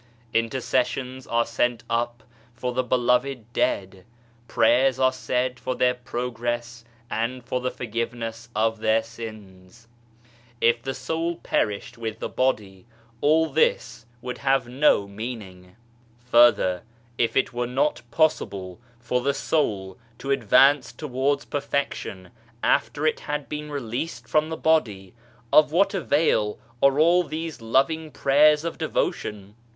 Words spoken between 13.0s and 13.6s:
all